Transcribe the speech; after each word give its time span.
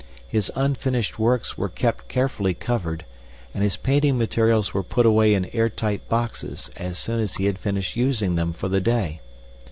His 0.27 0.51
unfinished 0.55 1.19
works 1.19 1.59
were 1.59 1.69
kept 1.69 2.07
carefully 2.07 2.55
covered 2.55 3.05
and 3.53 3.61
his 3.63 3.77
painting 3.77 4.17
materials 4.17 4.73
were 4.73 4.81
put 4.81 5.05
away 5.05 5.35
in 5.35 5.45
airtight 5.53 6.09
boxes 6.09 6.71
as 6.75 6.97
soon 6.97 7.19
as 7.19 7.35
he 7.35 7.45
had 7.45 7.59
finished 7.59 7.95
using 7.95 8.33
them 8.33 8.51
for 8.51 8.67
the 8.67 8.81
day. 8.81 9.21